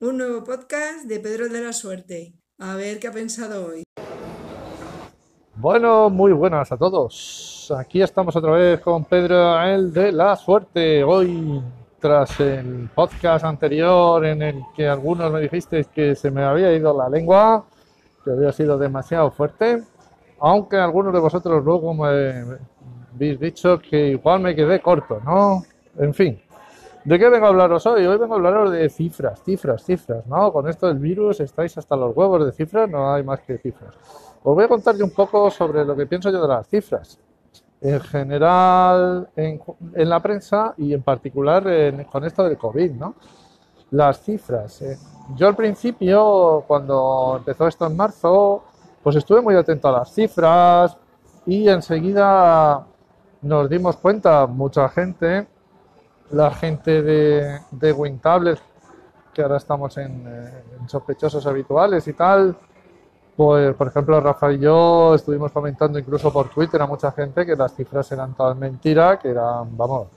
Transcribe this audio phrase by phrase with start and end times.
[0.00, 2.32] Un nuevo podcast de Pedro de la Suerte.
[2.60, 3.82] A ver qué ha pensado hoy.
[5.56, 7.74] Bueno, muy buenas a todos.
[7.76, 11.02] Aquí estamos otra vez con Pedro el de la Suerte.
[11.02, 11.60] Hoy,
[11.98, 16.96] tras el podcast anterior en el que algunos me dijisteis que se me había ido
[16.96, 17.64] la lengua,
[18.24, 19.82] que había sido demasiado fuerte,
[20.38, 22.60] aunque algunos de vosotros luego me
[23.16, 25.64] habéis dicho que igual me quedé corto, ¿no?
[25.98, 26.40] En fin,
[27.08, 28.04] ¿De qué vengo a hablaros hoy?
[28.04, 30.52] Hoy vengo a hablaros de cifras, cifras, cifras, ¿no?
[30.52, 33.94] Con esto del virus estáis hasta los huevos de cifras, no hay más que cifras.
[34.42, 37.18] Os voy a contar un poco sobre lo que pienso yo de las cifras.
[37.80, 39.58] En general, en,
[39.94, 41.64] la prensa y en particular
[42.12, 43.14] con esto del COVID, ¿no?
[43.92, 44.82] Las cifras.
[44.82, 44.98] Eh.
[45.34, 48.64] Yo al principio, cuando empezó esto en marzo,
[49.02, 50.94] pues estuve muy atento a las cifras
[51.46, 52.84] y enseguida
[53.40, 55.46] nos dimos cuenta, mucha gente,
[56.30, 58.58] la gente de, de WinTablet,
[59.32, 62.56] que ahora estamos en, eh, en, sospechosos habituales y tal,
[63.36, 67.54] pues por ejemplo Rafa y yo estuvimos comentando incluso por Twitter a mucha gente que
[67.54, 70.08] las cifras eran todas mentira, que eran, vamos,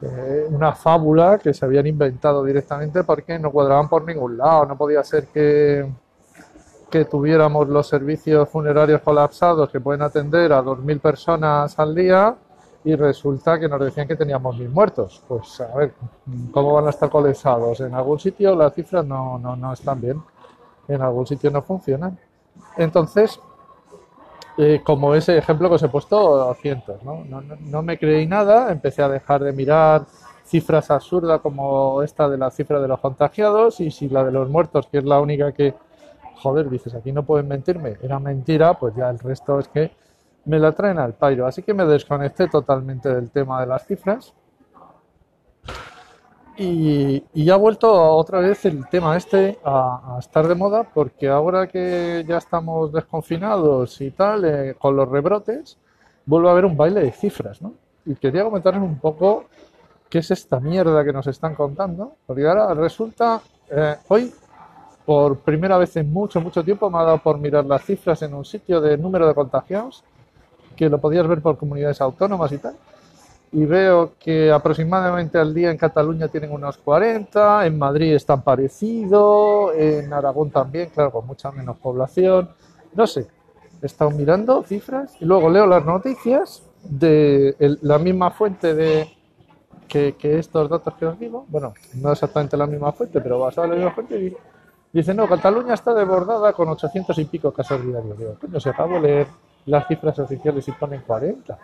[0.00, 4.76] eh, una fábula que se habían inventado directamente porque no cuadraban por ningún lado, no
[4.78, 5.86] podía ser que
[6.90, 12.34] que tuviéramos los servicios funerarios colapsados que pueden atender a 2.000 personas al día
[12.88, 15.22] y resulta que nos decían que teníamos mil muertos.
[15.28, 15.92] Pues a ver,
[16.50, 17.80] ¿cómo van a estar colapsados?
[17.80, 20.22] En algún sitio las cifras no, no, no están bien,
[20.88, 22.18] en algún sitio no funcionan.
[22.78, 23.38] Entonces,
[24.56, 27.24] eh, como ese ejemplo que os he puesto, cientos, ¿no?
[27.26, 30.06] No, no me creí nada, empecé a dejar de mirar
[30.46, 34.48] cifras absurdas como esta de la cifra de los contagiados y si la de los
[34.48, 35.74] muertos, que es la única que,
[36.36, 39.90] joder, dices, aquí no pueden mentirme, era mentira, pues ya el resto es que
[40.48, 41.46] me la traen al pairo.
[41.46, 44.34] Así que me desconecté totalmente del tema de las cifras.
[46.56, 51.68] Y, y ha vuelto otra vez el tema este a, estar de moda porque ahora
[51.68, 55.78] que ya estamos desconfinados y tal, eh, con los rebrotes,
[56.26, 57.74] vuelve a haber un baile de cifras, ¿no?
[58.06, 59.44] Y quería comentarles un poco
[60.08, 64.32] qué es esta mierda que nos están contando, porque ahora resulta, eh, hoy
[65.04, 68.34] por primera vez en mucho, mucho tiempo me ha dado por mirar las cifras en
[68.34, 70.02] un sitio de número de contagiados
[70.78, 72.76] que lo podías ver por comunidades autónomas y tal.
[73.50, 79.72] Y veo que aproximadamente al día en Cataluña tienen unos 40, en Madrid están parecido,
[79.74, 82.50] en Aragón también, claro, con mucha menos población.
[82.94, 83.26] No sé,
[83.82, 89.08] he estado mirando cifras y luego leo las noticias de la misma fuente de
[89.88, 91.44] que, estos datos que os digo.
[91.48, 94.20] Bueno, no exactamente la misma fuente, pero basada en la misma fuente.
[94.20, 94.36] Y
[94.92, 98.16] dice, no, Cataluña está desbordada con 800 y pico casos diarios.
[98.16, 99.26] Digo, coño, se acabo de leer
[99.68, 101.58] las cifras oficiales y ponen 40.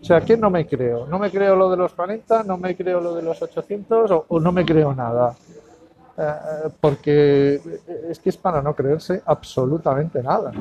[0.00, 1.06] O sea, ¿qué no me creo?
[1.06, 2.44] ¿No me creo lo de los 40?
[2.44, 4.10] ¿No me creo lo de los 800?
[4.28, 5.34] ¿O, no me creo nada?
[6.16, 6.32] Eh,
[6.80, 7.60] porque
[8.08, 10.52] es que es para no creerse absolutamente nada.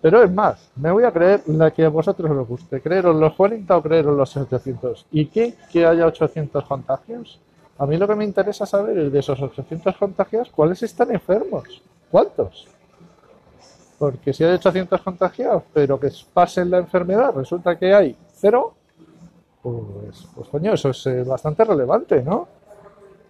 [0.00, 2.80] Pero es más, me voy a creer la que a vosotros os guste.
[2.80, 5.06] ¿Creeros los 40 o creeros los 800?
[5.10, 5.54] ¿Y qué?
[5.72, 7.40] ¿Que haya 800 contagios?
[7.78, 11.82] A mí lo que me interesa saber es de esos 800 contagios, ¿cuáles están enfermos?
[12.10, 12.68] ¿Cuántos?
[13.98, 18.74] Porque si hay 800 contagiados, pero que pasen la enfermedad, resulta que hay cero,
[19.60, 22.46] pues, pues coño, eso es eh, bastante relevante, ¿no?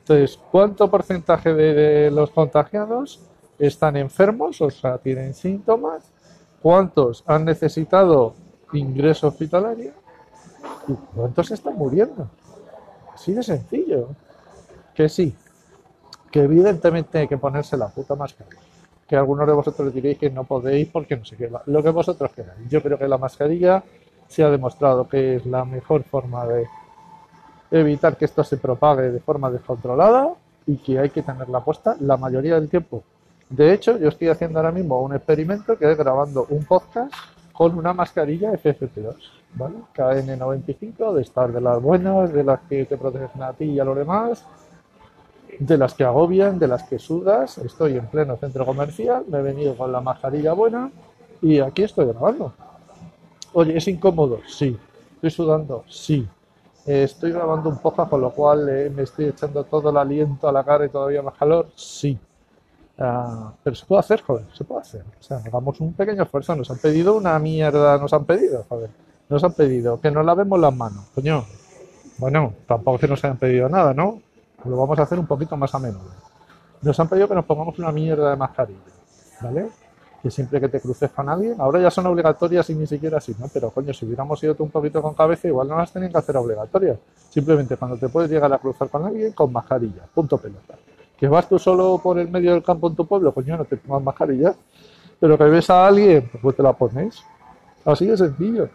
[0.01, 3.21] Entonces, ¿cuánto porcentaje de, los contagiados
[3.59, 6.05] están enfermos, o sea, tienen síntomas?
[6.63, 8.35] ¿Cuántos han necesitado
[8.73, 9.93] ingreso hospitalario?
[10.87, 12.29] ¿Y cuántos están muriendo?
[13.15, 14.09] Así de sencillo.
[14.95, 15.35] Que sí,
[16.31, 18.51] que evidentemente hay que ponerse la puta máscara
[19.09, 22.31] que algunos de vosotros diréis que no podéis porque no sé qué, lo que vosotros
[22.33, 22.69] queráis.
[22.69, 23.83] Yo creo que la mascarilla
[24.29, 26.67] se ha demostrado que es la mejor forma de
[27.71, 30.35] evitar que esto se propague de forma descontrolada
[30.67, 33.03] y que hay que tenerla puesta la mayoría del tiempo.
[33.49, 37.13] De hecho, yo estoy haciendo ahora mismo un experimento que es grabando un podcast
[37.53, 39.17] con una mascarilla FFP2,
[39.55, 39.77] ¿vale?
[39.97, 43.85] KN95, de estar de las buenas, de las que te protegen a ti y a
[43.85, 44.45] los demás,
[45.59, 47.59] de las que agobian, de las que sudas.
[47.59, 50.91] Estoy en pleno centro comercial, me he venido con la mascarilla buena
[51.43, 52.53] y aquí estoy grabando.
[53.53, 54.41] Oye, ¿es incómodo?
[54.47, 54.79] Sí.
[55.15, 55.85] ¿Estoy sudando?
[55.89, 56.29] Sí.
[56.87, 60.53] ¿Estoy grabando un poco, con lo cual eh, me estoy echando todo el aliento a
[60.53, 61.67] la cara y todavía más calor?
[61.75, 62.19] Sí.
[62.99, 65.03] Ah, pero se puede hacer, joder, se puede hacer.
[65.21, 66.57] O sea, hagamos un pequeño esfuerzo.
[66.57, 68.91] Nos han pedido una mierda, nos han pedido, joder.
[69.29, 71.45] Nos han pedido que nos lavemos las manos, coño.
[72.17, 74.21] Bueno, tampoco que nos hayan pedido nada, ¿no?
[74.65, 76.11] Lo vamos a hacer un poquito más a menudo.
[76.83, 78.81] Nos han pedido que nos pongamos una mierda de mascarilla,
[79.41, 79.69] ¿vale?
[80.23, 83.35] Que siempre que te cruces con alguien, ahora ya son obligatorias y ni siquiera así,
[83.39, 83.47] ¿no?
[83.53, 86.19] Pero coño, si hubiéramos ido tú un poquito con cabeza, igual no las tenían que
[86.19, 86.99] hacer obligatorias.
[87.31, 90.75] Simplemente cuando te puedes llegar a cruzar con alguien, con mascarilla, punto pelota.
[91.17, 93.77] Que vas tú solo por el medio del campo en tu pueblo, coño, no te
[93.77, 94.55] pongas mascarilla.
[95.21, 97.23] Pero que ves a alguien, pues te la pones.
[97.85, 98.69] Así de sencillo.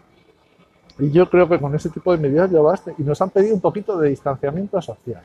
[0.98, 2.92] Y yo creo que con ese tipo de medidas ya basta.
[2.98, 5.22] Y nos han pedido un poquito de distanciamiento social,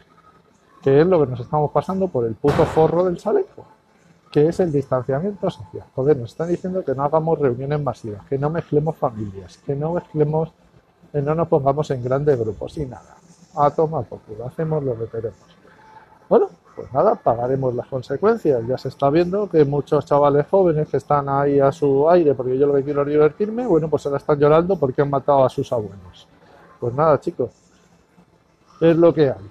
[0.82, 3.66] que es lo que nos estamos pasando por el puto forro del chaleco,
[4.32, 5.86] que es el distanciamiento social.
[5.96, 9.94] Joder, nos están diciendo que no hagamos reuniones masivas, que no mezclemos familias, que no
[9.94, 10.52] mezclemos,
[11.12, 13.16] que no nos pongamos en grandes grupos y nada.
[13.56, 15.40] A tomar por culo, hacemos lo que queremos.
[16.30, 18.66] Bueno, pues nada, pagaremos las consecuencias.
[18.68, 22.58] Ya se está viendo que muchos chavales jóvenes que están ahí a su aire, porque
[22.58, 25.50] yo lo que quiero es divertirme, bueno, pues ahora están llorando porque han matado a
[25.50, 26.28] sus abuelos.
[26.80, 27.50] Pues nada, chicos,
[28.80, 29.50] es lo que hay.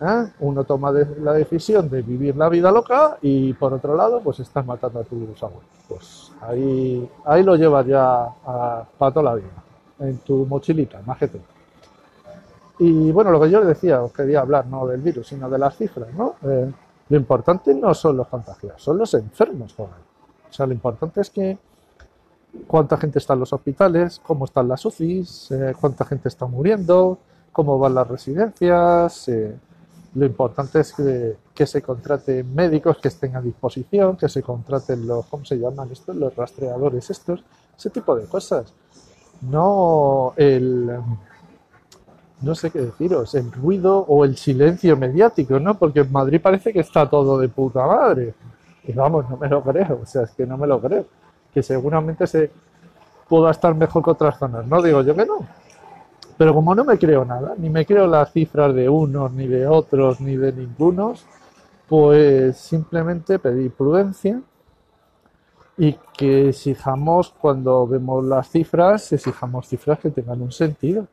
[0.00, 0.26] ¿Eh?
[0.40, 4.64] Uno toma la decisión de vivir la vida loca y por otro lado, pues estás
[4.64, 5.70] matando a tus abuelos.
[5.88, 9.48] Pues ahí, ahí lo llevas ya a, para toda la vida,
[10.00, 11.30] en tu mochilita, más que.
[12.80, 15.58] Y bueno, lo que yo le decía, os quería hablar no del virus, sino de
[15.58, 16.36] las cifras, ¿no?
[16.42, 16.70] Eh,
[17.08, 19.74] lo importante no son los contagiados, son los enfermos.
[19.78, 19.88] O
[20.50, 21.58] sea, lo importante es que
[22.66, 27.18] cuánta gente está en los hospitales, cómo están las UCIs, eh, cuánta gente está muriendo,
[27.50, 29.28] cómo van las residencias.
[29.28, 29.56] Eh,
[30.18, 35.26] lo importante es que, se contraten médicos que estén a disposición, que se contraten los,
[35.26, 36.14] ¿cómo se llaman estos?
[36.16, 37.44] Los rastreadores estos,
[37.76, 38.72] ese tipo de cosas.
[39.42, 40.90] No el
[42.40, 45.76] no sé qué deciros, el ruido o el silencio mediático, ¿no?
[45.76, 48.34] Porque en Madrid parece que está todo de puta madre.
[48.84, 51.06] Y vamos, no me lo creo, o sea, es que no me lo creo.
[51.52, 52.50] Que seguramente se
[53.28, 55.38] pueda estar mejor que otras zonas, no digo yo que no.
[56.38, 59.66] Pero como no me creo nada, ni me creo las cifras de unos, ni de
[59.66, 61.26] otros, ni de ningunos,
[61.88, 64.40] pues simplemente pedir prudencia
[65.76, 71.06] y que exijamos cuando vemos las cifras, exijamos cifras que tengan un sentido.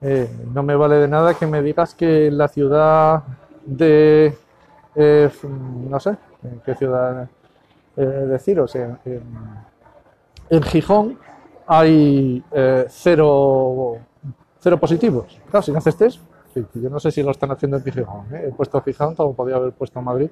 [0.00, 3.22] Eh, no me vale de nada que me digas que en la ciudad
[3.66, 4.34] de,
[4.94, 5.30] eh,
[5.88, 7.28] no sé, en qué ciudad
[7.96, 8.96] eh, deciros, en,
[10.48, 11.18] en, Gijón
[11.66, 12.42] hay
[12.88, 13.98] cero,
[14.60, 15.38] cero positivos.
[15.50, 16.20] Claro, si no haces test,
[16.54, 18.26] yo no sé si lo están haciendo en Gijón.
[18.34, 20.30] He puesto Gijón, como podía haber puesto Madrid.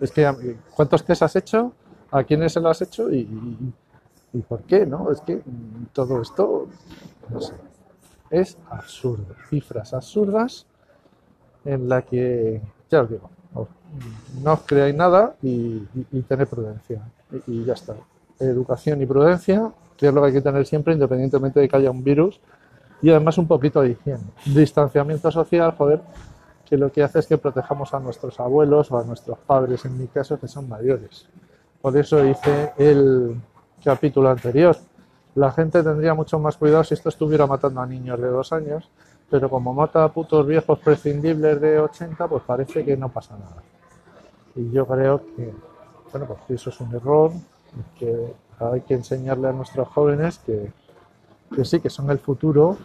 [0.00, 1.72] Es que, ¿cuántos test has hecho?
[2.10, 3.10] ¿A quiénes se lo has hecho?
[3.10, 3.72] ¿Y, y,
[4.34, 4.86] y por qué?
[4.86, 5.10] ¿no?
[5.10, 5.42] Es que
[5.92, 6.68] todo esto,
[7.28, 7.54] no sé
[8.30, 9.34] es absurdo.
[9.48, 10.66] Cifras absurdas
[11.64, 13.30] en la que, ya os digo,
[14.42, 15.82] no os creáis nada y,
[16.12, 17.02] y, tened prudencia.
[17.46, 17.94] Y, ya está.
[18.38, 21.90] Educación y prudencia, que es lo que hay que tener siempre, independientemente de que haya
[21.90, 22.40] un virus.
[23.02, 24.24] Y además un poquito de higiene.
[24.46, 26.00] Distanciamiento social, joder,
[26.64, 29.98] que lo que hace es que protejamos a nuestros abuelos o a nuestros padres, en
[29.98, 31.26] mi caso, que son mayores.
[31.80, 33.36] Por eso hice el
[33.84, 34.76] capítulo anterior
[35.36, 38.88] la gente tendría mucho más cuidado si esto estuviera matando a niños de dos años,
[39.30, 43.62] pero como mata a putos viejos prescindibles de 80, pues parece que no pasa nada.
[44.54, 45.52] Y yo creo que,
[46.10, 47.32] bueno, pues eso es un error,
[47.98, 50.72] que hay que enseñarle a nuestros jóvenes que,
[51.64, 52.76] sí, que son el futuro,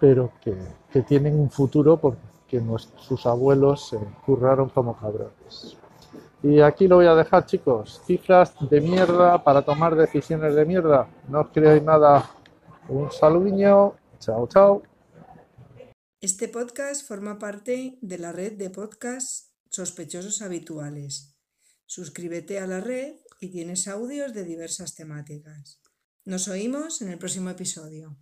[0.00, 0.56] pero que,
[0.92, 5.76] que tienen un futuro porque nuestros, sus abuelos se curraron como cabrones.
[6.42, 8.02] Y aquí lo voy a dejar, chicos.
[8.06, 11.08] Cifras de mierda para tomar decisiones de mierda.
[11.28, 12.30] No os creáis nada.
[12.88, 13.96] Un saludinho.
[14.20, 14.82] Chao, chao.
[16.20, 21.36] Este podcast forma parte de la red de podcasts sospechosos habituales.
[21.84, 25.80] Suscríbete a la red y tienes audios de diversas temáticas.
[26.26, 28.16] Nos oímos en el próximo episodio.